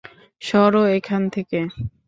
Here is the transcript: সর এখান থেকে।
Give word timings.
সর 0.41 0.73
এখান 0.97 1.21
থেকে। 1.35 1.59